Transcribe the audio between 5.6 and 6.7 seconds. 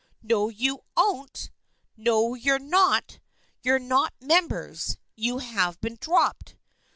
been dropped.